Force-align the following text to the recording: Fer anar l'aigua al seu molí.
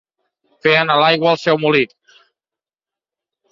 Fer 0.65 0.73
anar 0.77 0.95
l'aigua 1.01 1.29
al 1.35 1.39
seu 1.43 1.61
molí. 1.67 1.83